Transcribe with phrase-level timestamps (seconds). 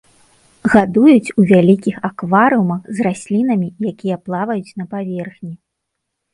[0.75, 5.53] Гадуюць у вялікіх акварыумах з раслінамі, якія плаваюць на паверхні.